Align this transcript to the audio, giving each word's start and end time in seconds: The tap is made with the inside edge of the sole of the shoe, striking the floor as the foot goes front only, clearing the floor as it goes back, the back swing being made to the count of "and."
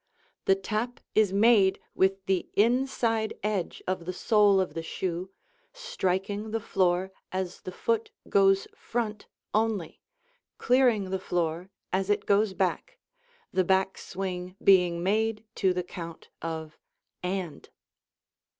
The 0.45 0.55
tap 0.55 0.99
is 1.13 1.31
made 1.31 1.79
with 1.93 2.25
the 2.25 2.49
inside 2.55 3.35
edge 3.43 3.83
of 3.87 4.05
the 4.05 4.13
sole 4.13 4.59
of 4.59 4.73
the 4.73 4.81
shoe, 4.81 5.29
striking 5.73 6.49
the 6.49 6.59
floor 6.59 7.11
as 7.31 7.61
the 7.61 7.71
foot 7.71 8.09
goes 8.27 8.67
front 8.75 9.27
only, 9.53 10.01
clearing 10.57 11.11
the 11.11 11.19
floor 11.19 11.69
as 11.93 12.09
it 12.09 12.25
goes 12.25 12.55
back, 12.55 12.97
the 13.53 13.63
back 13.63 13.95
swing 13.99 14.55
being 14.63 15.03
made 15.03 15.45
to 15.53 15.71
the 15.71 15.83
count 15.83 16.29
of 16.41 16.79
"and." 17.21 17.69